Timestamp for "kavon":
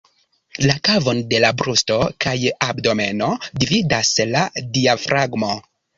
0.87-1.19